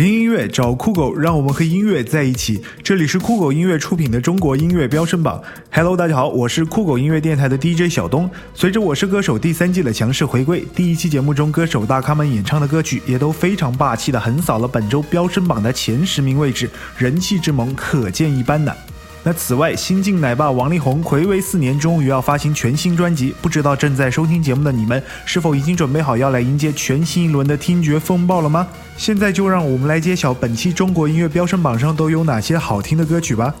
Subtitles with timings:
[0.00, 2.58] 听音乐找酷狗，让我们和音乐在一起。
[2.82, 5.42] 这里是酷狗音乐出品的中国音乐飙升榜。
[5.70, 8.30] Hello，大家好，我是酷狗音乐电台的 DJ 小东。
[8.54, 18.74] 随着《我是歌手》第三季的强势回归，第一期节目中歌手大咖们演唱的歌曲也都非常霸气的横扫了本周飙升榜的前十名位置，人气之猛可见一斑的。
[19.22, 23.34] 那此外，新晋奶爸王力宏暌违四年，终于要发行全新专辑。
[23.42, 28.66] 不知道正在收听节目的你们，是否已经准备好要来迎接全新一轮的听觉风暴了吗？
[28.96, 33.54] 现在就让我们来揭晓本期中国音乐飙升榜上都有哪些好听的歌曲吧。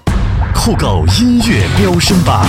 [0.54, 2.48] 酷狗音乐飙升榜，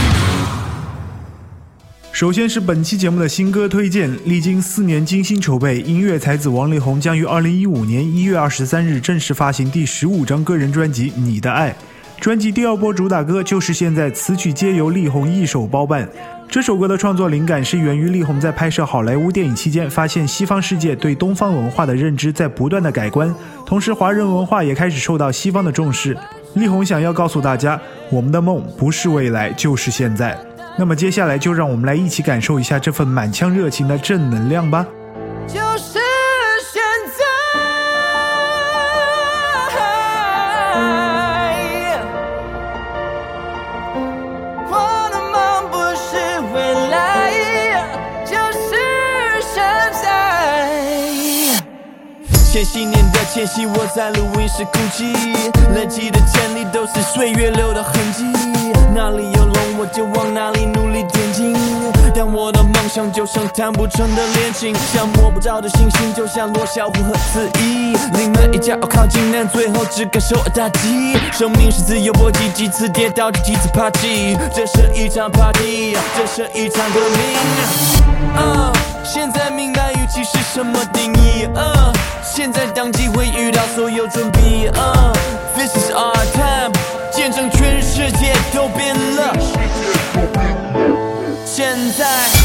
[2.13, 4.17] 首先是本期节目的新歌推荐。
[4.23, 11.71] 历经四年精心筹备，音乐才子王力宏将于二零一五年一月二十三日正式发行第十五张个人专辑《你的爱》。
[12.21, 16.07] 专辑第二波主打歌就是现在词曲皆由力宏一手包办。
[16.47, 23.33] 这首歌的创作灵感是源于力宏在拍摄好莱坞电影期间，发现西方世界对东方文化的认知在不断的改观，
[23.65, 26.15] 同时华人文化也开始受到西方的重视。
[26.53, 30.37] 力宏想要告诉大家，我们的梦不是未来，就是现在。
[30.77, 34.85] 那么接下来就让我们来一起感受一下这份满腔热情的正能量吧。
[52.61, 55.11] 千禧年的前夕，我在录音室哭泣，
[55.73, 58.23] 累积的潜力都是岁月留的痕迹。
[58.93, 61.57] 哪里有龙，我就往哪里努力前进。
[62.13, 67.97] 但我的梦想就像谈不成的恋情，像摸不着的星星，就像罗小虎和子怡。
[68.13, 71.17] 临门一脚靠近，但最后只感受打击。
[71.31, 74.37] 生命是自由搏击，几次跌倒就几次爬起。
[74.53, 78.39] 这是一场 party，这是一场革命。
[78.39, 78.71] 啊，
[79.03, 81.45] 现在明白预期是什么定义。
[81.55, 81.91] 啊，
[82.33, 84.69] 现在当机会遇到所有准备。
[84.69, 85.11] Uh,
[85.53, 86.71] this is our time，
[87.11, 89.35] 见证全世界都变了。
[91.45, 92.40] 现在。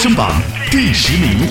[0.00, 0.40] 升榜
[0.70, 1.46] 第十名。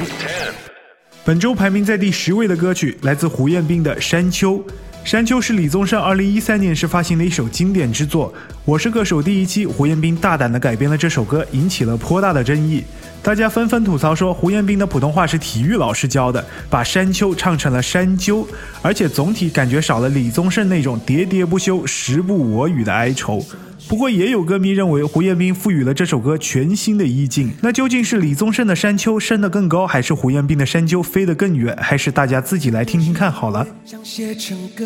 [1.24, 4.54] 本周排名在第十位的歌曲来自胡彦斌的《山丘》。
[5.04, 8.34] 《山丘》是李宗盛2013年时发行的一首经典之作。
[8.66, 12.84] 我是歌手第一期，胡彦斌大胆地改编了这首歌，引起了颇大的争议。
[13.22, 18.38] 大家纷纷吐槽说，胡彦斌的普通话是体育老师教的，把《山丘》唱成了《山丘》，
[18.82, 23.46] 而且总体感觉少了李宗盛那种喋喋不休、时不我与的哀愁。
[23.90, 27.52] 不过也有歌迷认为胡彦斌赋予了这首歌全新的意境。
[27.60, 31.76] 那究竟是李宗盛的山丘升得更高，还是胡彦斌的山丘飞得更远？
[31.78, 33.66] 还是大家自己来听听看好了。
[33.84, 34.86] 想写成歌，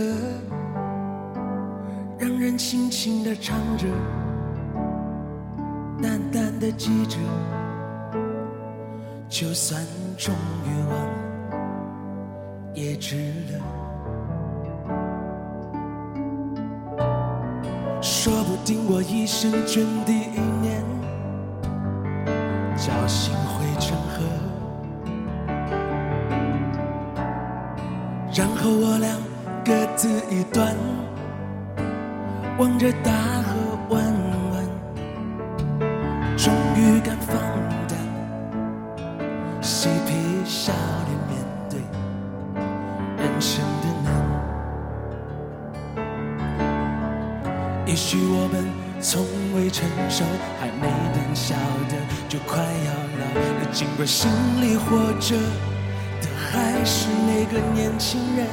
[2.17, 3.87] 让人轻轻地唱着，
[6.01, 7.17] 淡淡的记着，
[9.27, 9.85] 就算
[10.17, 10.33] 终
[10.63, 11.53] 于忘，
[12.73, 13.17] 也值
[13.51, 13.59] 了。
[18.23, 20.81] 说不定我一生涓滴一念，
[22.77, 24.23] 侥幸汇成河。
[28.33, 29.09] 然后我俩
[29.65, 30.73] 各自一端，
[32.57, 33.11] 望着大
[55.23, 55.37] 着
[56.21, 58.45] 的还是那个年轻人。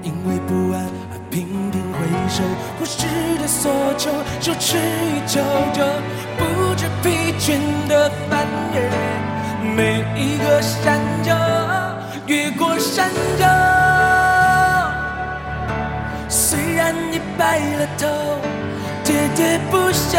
[0.00, 1.98] 因为不安而频频回
[2.28, 2.44] 首，
[2.78, 3.04] 忽视
[3.40, 4.10] 的所求，
[4.40, 5.42] 手持一久
[5.72, 5.82] 久，
[6.38, 7.58] 不知疲倦
[7.88, 8.76] 的翻越
[9.74, 11.34] 每一个山丘，
[12.26, 13.44] 越过山丘。
[16.28, 18.06] 虽然你白了头，
[19.04, 20.18] 喋喋不休，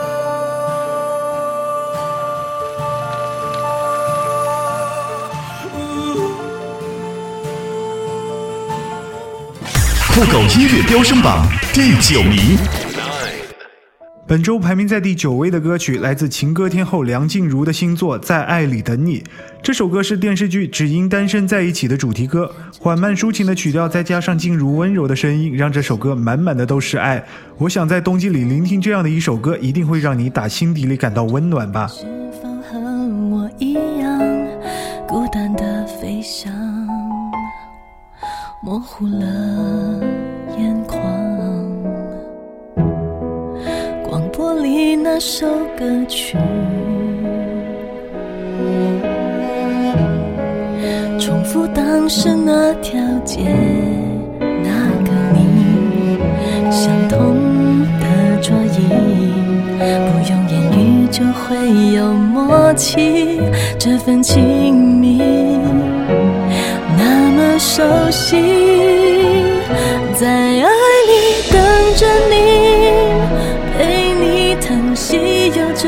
[10.23, 12.55] 酷狗音乐飙升榜第九名。
[14.27, 19.19] 本周排名在第九位的歌曲来自情歌天后梁静茹的新作《在爱里等你》。
[19.63, 27.23] 这首歌是电视剧《只因单身在一起》的主题歌，缓慢抒情的曲调，再加上静茹温柔的声音，让这首歌满满的都是爱。
[27.57, 31.87] 我想在冬季里聆听这样的一首歌，一定会让你打心底里感到温暖吧。
[31.87, 32.05] 是
[32.43, 34.21] 否和我一样，
[35.07, 36.53] 孤单的飞翔，
[38.63, 39.25] 模糊了
[40.55, 41.01] 眼眶？
[44.07, 46.37] 广播里那首歌曲，
[51.19, 53.39] 重复当时那条街，
[54.39, 54.69] 那
[55.05, 56.19] 个你，
[56.69, 57.17] 相同
[57.99, 58.05] 的
[58.43, 58.77] 桌椅，
[59.79, 63.41] 不用言语就会有默契，
[63.79, 65.17] 这份亲密
[66.95, 67.30] 那
[67.61, 68.35] 熟悉，
[70.19, 70.65] 在爱
[71.07, 71.11] 里
[71.51, 71.61] 等
[71.95, 72.33] 着你，
[73.77, 75.87] 陪你疼惜有种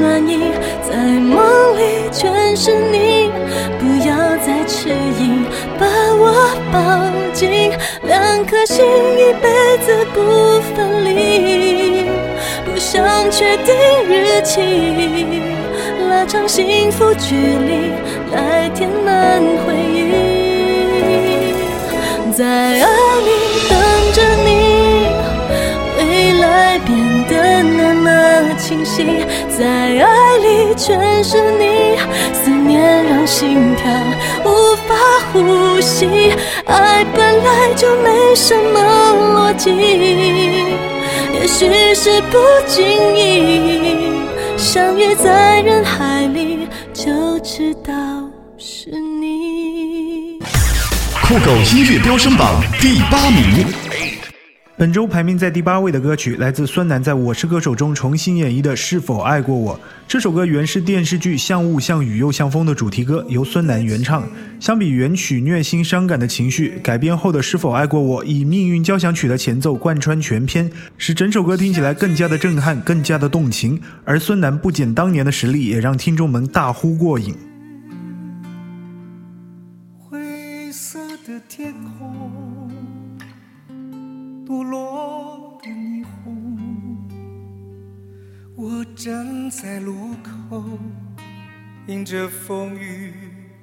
[0.00, 0.40] 暖意，
[0.82, 3.30] 在梦里全是你，
[3.78, 5.44] 不要再迟疑，
[5.78, 5.86] 把
[6.18, 7.70] 我抱紧，
[8.02, 10.20] 两颗心一辈子不
[10.74, 12.06] 分离，
[12.64, 13.72] 不想确定
[14.08, 14.60] 日期，
[16.10, 17.92] 拉长幸福距离，
[18.32, 20.03] 来填满回忆。
[22.36, 22.80] 在爱
[23.20, 23.30] 里
[23.70, 23.78] 等
[24.12, 25.06] 着你，
[25.96, 26.98] 未来变
[27.28, 29.24] 得那么清晰，
[29.56, 31.96] 在爱里全是你，
[32.32, 33.88] 思念让心跳
[34.44, 34.94] 无法
[35.32, 36.32] 呼吸，
[36.66, 38.80] 爱本来就没什么
[39.20, 39.70] 逻辑，
[41.34, 44.10] 也许是不经意
[44.56, 47.92] 相遇在人海里，就知道
[48.58, 49.33] 是你。
[51.34, 53.66] 酷狗音乐飙升榜第八名。
[54.76, 59.74] 本周排名在第八位的歌曲来自孙楠在《我是歌手》中重新演绎的《是否爱过我》。
[60.06, 64.22] 这首歌原是电视剧《像雾像雨又像风》的主题歌，由孙楠原唱。
[64.60, 73.80] 相比原曲虐心伤感的情绪，改编后的《是否爱过我》以命运交响曲的前奏贯穿全篇，使整首歌听起来更加的震撼，更加的动情。
[74.04, 77.34] 而孙楠不减当年的实力，也让听众们大呼过瘾。
[80.74, 82.68] 色的天空，
[84.44, 86.98] 堕落的霓虹，
[88.56, 90.08] 我站在路
[90.50, 90.76] 口，
[91.86, 93.14] 迎着风雨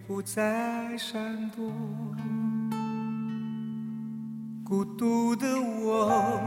[0.08, 1.70] 不再闪躲。
[4.64, 6.42] 孤独的我，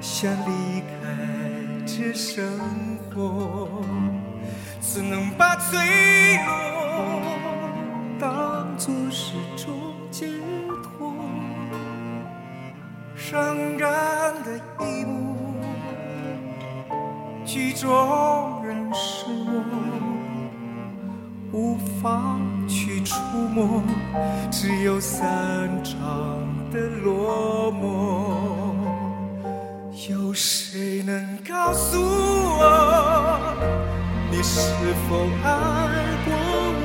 [0.00, 2.60] 想离开这生
[3.12, 3.82] 活，
[4.80, 7.41] 只能把脆弱
[13.32, 13.88] 伤感
[14.44, 15.34] 的一幕，
[17.46, 19.64] 剧中人是我，
[21.50, 23.14] 无法去触
[23.54, 23.82] 摸，
[24.50, 25.96] 只有散场
[26.70, 28.34] 的落寞。
[30.10, 32.60] 有谁能告诉我，
[34.30, 34.60] 你是
[35.08, 35.48] 否爱
[36.26, 36.34] 过
[36.82, 36.84] 我？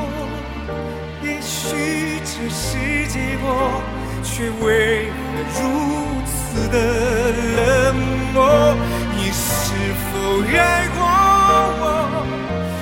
[1.26, 3.82] 也许这是结果，
[4.24, 5.18] 却为何
[5.60, 6.07] 如
[6.72, 6.76] 的
[7.56, 7.96] 冷
[8.34, 8.76] 漠？
[9.16, 9.74] 你是
[10.12, 11.00] 否爱过
[11.80, 11.84] 我？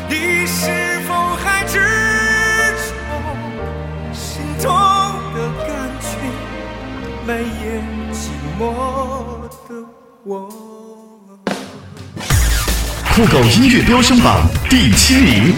[0.10, 1.80] 你是否还执
[2.78, 2.84] 着？
[4.14, 4.24] 心
[4.62, 4.66] 痛
[5.34, 5.68] 的感
[6.00, 6.06] 觉
[7.26, 8.16] 蔓延寂
[8.60, 8.62] 寞
[9.68, 9.72] 的
[10.24, 10.50] 我。
[13.14, 15.56] 酷狗音乐飙升榜第七名。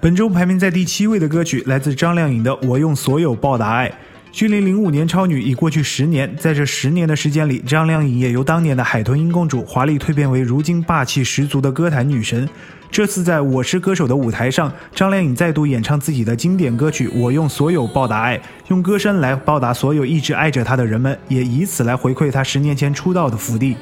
[0.00, 3.88] 本周排名在第七位的歌曲来自张靓颖的《我用所有报答爱》。
[4.34, 12.48] 距离零五年超女已过去十年，在这十年的时间里，张靓颖也由当年的海豚音公主华丽蜕变为如今霸气十足的歌坛女神。
[12.90, 18.36] 这次在我是歌手的舞台上，张靓颖再度演唱自己的经典歌曲《我用所有报答爱》，
[18.66, 23.76] 用歌声来报答所有一直爱着她的人们，也以此来回馈她十年前出道的福地。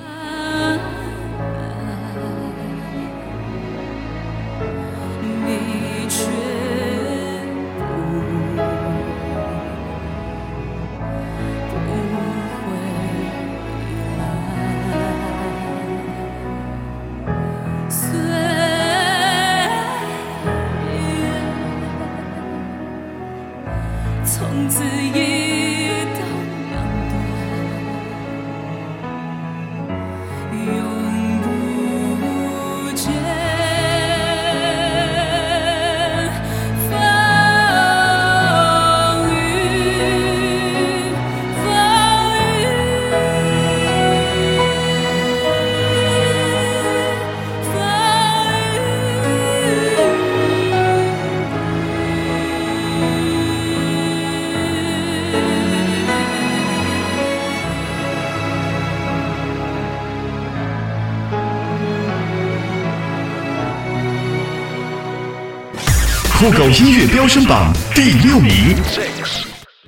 [66.43, 68.75] 酷狗音乐飙升榜第六名，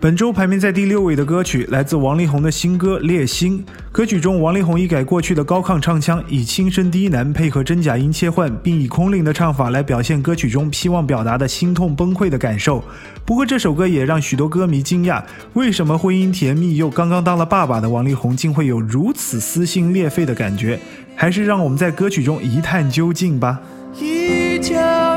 [0.00, 3.58] 本周排名在第六位的歌曲来自王力宏的新歌《烈心》。
[3.90, 12.84] 歌曲中，王力宏一改过去的高亢唱腔，以轻声低喃配合真假音切换，并以空灵的唱法来表现歌曲中希望表达的心痛崩溃的感受。
[13.24, 15.20] 不过，这首歌也让许多歌迷惊讶：
[15.54, 20.78] 为什么婚姻甜蜜又刚刚当了爸爸的王力宏，竟会有如此撕心裂肺的感觉？
[21.16, 23.60] 还是让我们在歌曲中一探究竟吧。
[23.98, 24.60] 一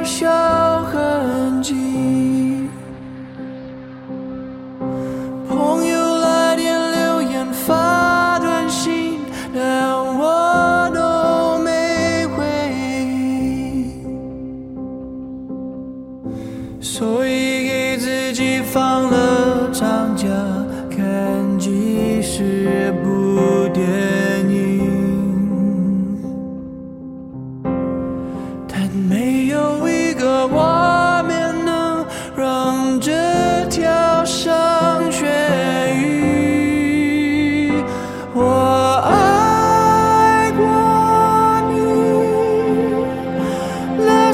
[0.08, 0.26] 小
[0.86, 2.37] 痕迹。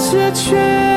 [0.03, 0.92] 失去。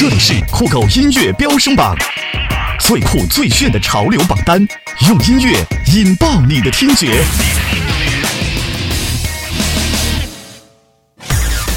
[0.00, 1.94] 这里是酷狗音乐飙升榜，
[2.80, 4.66] 最酷最炫的潮流榜单，
[5.06, 7.22] 用音乐引爆你的听觉。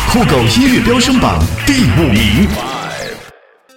[0.09, 2.47] 酷狗音乐飙升榜第五名，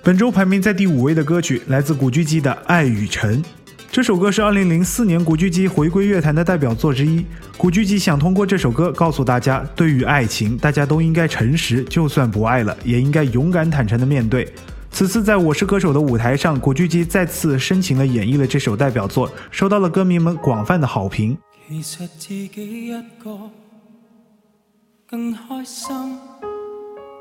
[0.05, 3.43] 本周排名在第五位的歌曲来自古巨基的《爱与诚》。
[3.91, 7.25] 这首歌是2004年古巨基回归乐坛的代表作之一。
[7.57, 14.53] 古巨基想通过这首歌告诉大家，对于爱情，大家都应该诚实，就算不爱了，也应该勇敢坦诚的面对。
[14.91, 21.37] 此次在我是歌手的舞台上，古巨基再次深情地演绎了这首代表作，受到了歌迷们广泛的好评。
[21.69, 23.51] 其实自己一個
[25.07, 26.19] 更開心，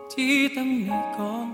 [0.09, 1.47] 只等你講。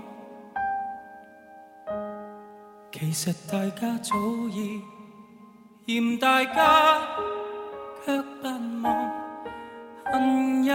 [2.92, 4.14] 其實大家早
[4.52, 4.80] 已
[5.84, 7.00] 嫌大家
[8.06, 8.46] 卻不
[8.82, 9.10] 忘，
[10.04, 10.72] 恨有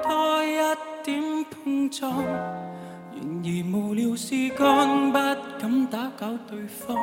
[0.00, 0.56] 多一
[1.02, 2.22] 點碰撞。
[2.22, 5.18] 然而無聊事干，不
[5.58, 6.96] 敢打攪對方。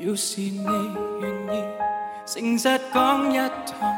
[0.00, 0.64] 要是你
[1.20, 1.64] 願意
[2.26, 3.94] 誠實講一趟，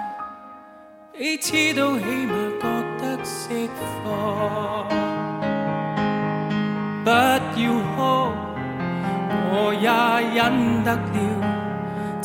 [1.12, 2.66] 彼此都起碼覺
[2.98, 3.68] 得釋
[4.04, 4.04] 放。
[7.02, 7.98] 不要哭，
[9.50, 9.88] 我也
[10.36, 11.57] 忍得了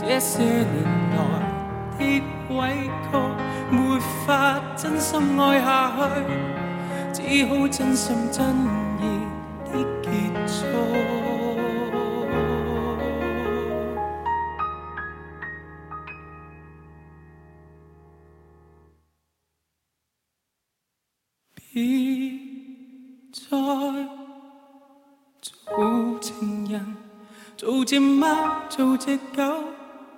[0.05, 0.83] 这些年
[1.15, 1.17] 来
[1.97, 2.03] 的
[2.53, 3.17] 委曲
[3.71, 5.91] 没法真心爱下
[7.13, 8.45] 去只好真心真
[8.99, 9.01] 意
[9.71, 10.09] 的结
[10.45, 10.65] 束
[21.55, 22.39] 别
[23.31, 23.39] 再
[25.41, 26.97] 做情人
[27.55, 28.27] 做只猫
[28.69, 29.82] 做只狗。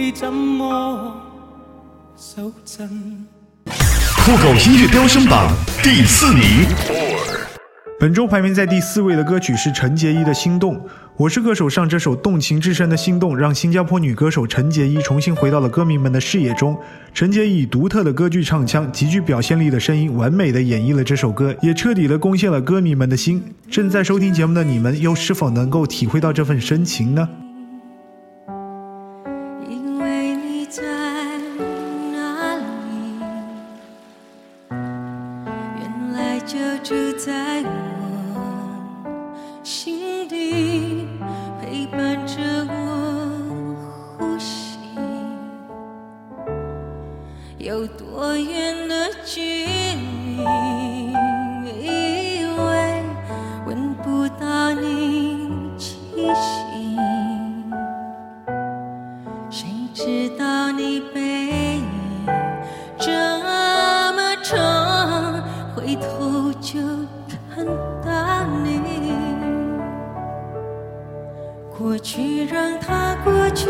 [0.00, 1.14] 你怎么
[2.16, 2.88] 手震？
[4.24, 5.52] 酷狗音乐飙升榜
[5.82, 6.66] 第四名，
[8.00, 10.74] 本周排名在第四位的歌曲是陈洁仪的《心动》。
[11.18, 16.74] 我是歌手上这首动情至深的心动，让新加坡女歌手陈洁仪重新回到了歌迷们的视野中。
[17.12, 23.44] 陈洁仪以独特的歌剧唱腔、极具表现力的声音，完美的演绎了这首歌，也彻底的攻陷了歌迷们的心。
[23.70, 27.28] 正在收听节目的你们，又是否能够体会到这份深情呢？
[65.90, 66.78] 回头就
[67.52, 67.66] 看
[68.00, 68.78] 到你。
[71.76, 73.66] 过去让它过去，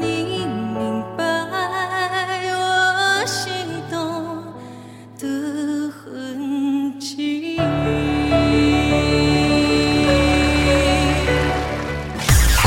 [0.00, 1.24] 你明白
[2.52, 3.52] 我心
[3.90, 4.42] 动
[5.18, 5.26] 的。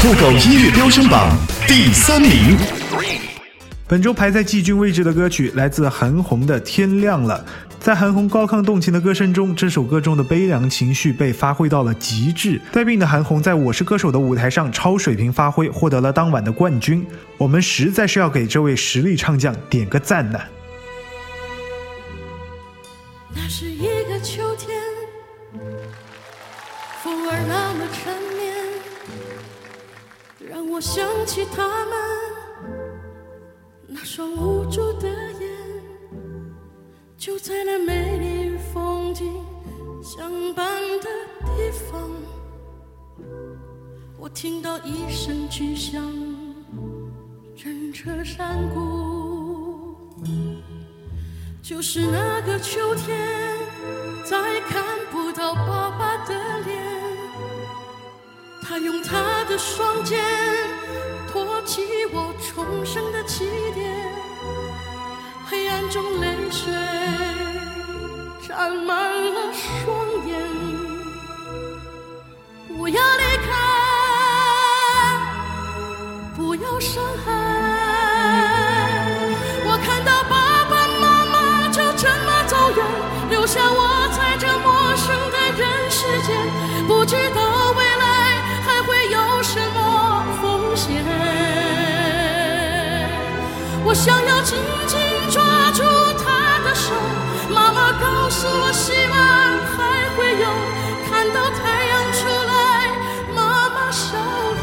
[0.01, 2.58] 酷狗音乐飙升榜第三名，
[3.86, 7.45] 本周排在季军位置的歌曲来自韩红的《天亮了》。
[7.80, 12.60] 在韩红高亢动情的歌声中，这首歌中的悲凉情绪被发挥到了极致。
[12.74, 17.08] 带病的韩红在我是歌手的舞台上超水平发挥，获得了当晚的冠军。
[17.38, 20.38] 我们实在是要给这位实力唱将点个赞呢。
[23.34, 24.78] 那是一个秋天，
[27.02, 28.54] 风儿那么缠绵，
[30.50, 31.94] 让我想起他们
[33.88, 34.49] 那双无，
[37.41, 39.41] 在那美丽风景
[40.04, 41.08] 相伴的
[41.39, 42.10] 地方，
[44.17, 46.04] 我听到一声巨响，
[47.56, 49.95] 震彻山谷。
[51.62, 53.17] 就是那个秋天，
[54.25, 56.34] 再看不到爸爸的
[56.65, 56.78] 脸。
[58.62, 60.19] 他用他的双肩
[61.32, 64.09] 托起我重生的起点，
[65.69, 66.73] 眼中泪水
[68.47, 68.97] 沾满
[69.36, 69.63] 了双
[70.27, 70.29] 眼。
[72.67, 73.49] 不要离开，
[76.36, 77.27] 不要伤害。
[79.63, 80.34] 我看到爸
[80.71, 81.36] 爸妈妈
[81.69, 82.79] 就这么走远，
[83.29, 86.27] 留下我在这陌生的人世间，
[86.88, 87.39] 不知道
[87.77, 89.77] 未来还会有什么
[90.41, 90.88] 风险。
[93.86, 94.97] 我想要紧紧
[95.30, 95.84] 抓住
[96.18, 96.92] 他的手，
[97.54, 99.15] 妈妈告诉我，希望
[99.70, 99.78] 还
[100.18, 100.46] 会有，
[101.08, 102.52] 看到太阳出来，
[103.36, 104.60] 妈妈笑了。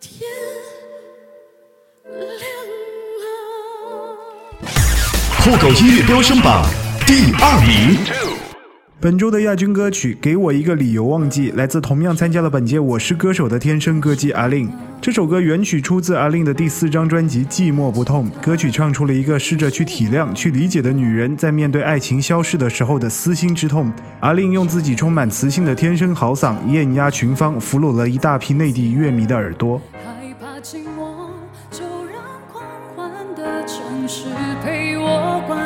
[0.00, 0.10] 天
[2.12, 2.44] 亮
[3.22, 3.24] 了。
[5.44, 6.66] 酷狗音乐飙升榜
[7.06, 8.04] 第二名，
[9.06, 14.68] 本周的亚军歌曲《给我一个理由忘记》来自同样参加了本届《我是歌手》的天生歌姬阿令。
[15.00, 23.92] 这首歌原曲出自阿令的第四张专辑《寂寞不痛》，歌曲唱出了一个试着去体谅、去理解的女人在面对爱情消逝的时候的撕心之痛。
[24.18, 29.80] 阿令用自己充满磁性的天生好嗓艳压群芳，俘虏了一大批内地乐迷的耳朵。
[30.04, 31.30] 害怕寂寞，
[31.70, 32.64] 就让狂
[32.96, 34.24] 欢的城市
[34.64, 35.65] 陪我关。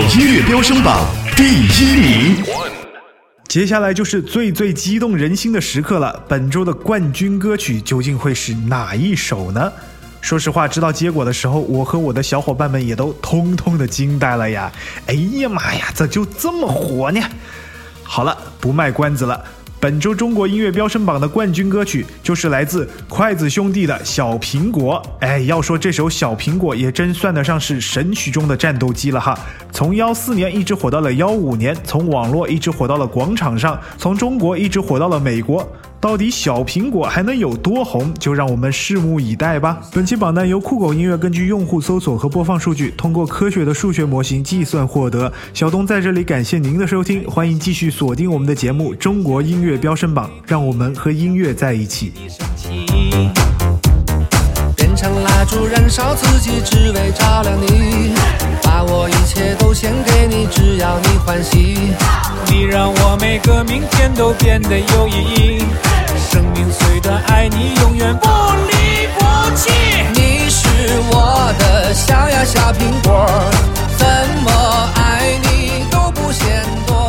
[0.00, 2.44] 音乐飙升榜第一名。
[3.48, 9.70] 接下来就是最最激动人心的时刻了，本周的冠军歌曲究竟会是哪一首呢？
[10.22, 14.72] 说实话，知道结果的时候，我和我的小伙伴们也都通通的惊呆了呀！
[15.06, 17.20] 哎呀妈呀，咋就这么火呢？
[18.02, 19.44] 好了，不卖关子了。
[19.82, 25.02] 本周中国音乐飙升榜的冠军歌曲就是来自筷子兄弟的《小苹果》。
[25.18, 29.36] 哎，要说这首《小苹果》也真算得上是神曲中的战斗机了哈！
[29.72, 35.68] 从幺四年一直火到了幺五年，从网络一直火到了广场上，从中国一直火到了美国。
[36.02, 38.12] 到底小苹果还能有多红？
[38.14, 39.80] 就让我们拭目以待吧。
[39.94, 45.32] 本期榜单由酷狗音乐根据用户搜索和播放数据，通过科学的数学模型计算获得。
[45.54, 52.12] 小东在这里感谢您的收听，欢迎继续锁定我们的节目《中国音乐飙升榜》，让我们和音乐在一起。
[55.02, 58.14] 像蜡烛燃烧自己，只为照亮你。
[58.62, 61.92] 把我一切都献给你，只要你欢喜。
[62.46, 65.64] 你让我每个明天都变得有意义。
[66.30, 69.72] 生命虽短，爱你永远不离不弃。
[70.14, 70.68] 你是
[71.10, 73.26] 我的小呀小苹果，
[73.98, 74.06] 怎
[74.44, 77.01] 么爱你都不嫌多。